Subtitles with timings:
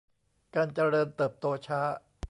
[0.55, 1.81] การเจริญเติบโตช้า